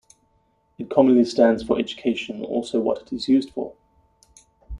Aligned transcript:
It 0.79 0.89
commonly 0.89 1.23
stands 1.25 1.61
for 1.61 1.77
education, 1.77 2.43
also 2.43 2.79
what 2.81 3.03
it 3.03 3.13
is 3.13 3.29
used 3.29 3.51
for. 3.51 3.75